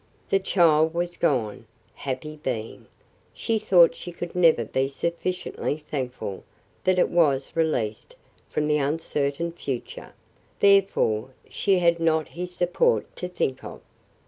[0.31, 2.87] The child was gone happy being!
[3.35, 6.43] She thought she could never be sufficiently thankful
[6.85, 8.15] that it was released
[8.49, 10.13] from the uncertain future
[10.59, 13.79] therefore she had not his support to think of.